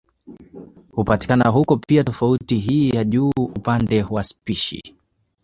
Hupatikana 0.91 1.49
huko 1.49 1.77
pia 1.77 2.03
tofauti 2.03 2.55
hii 2.57 2.89
ya 2.89 3.03
juu 3.03 3.29
upande 3.37 4.03
wa 4.03 4.23
spishi 4.23 4.95